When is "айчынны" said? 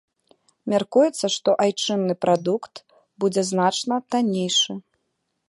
1.65-2.15